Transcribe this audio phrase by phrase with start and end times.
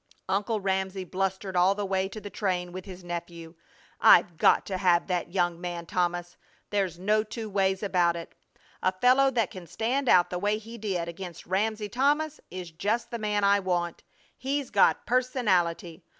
[0.27, 3.53] Uncle Ramsey blustered all the way to the train with his nephew.
[3.99, 6.37] "I've got to have that young man, Thomas.
[6.71, 8.33] There's no two ways about it.
[8.81, 13.11] A fellow that can stand out the way he did against Ramsey Thomas is just
[13.11, 14.01] the man I want.
[14.35, 16.01] He's got personality.